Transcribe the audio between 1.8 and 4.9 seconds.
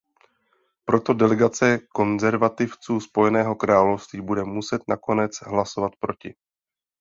konzervativců Spojeného království bude muset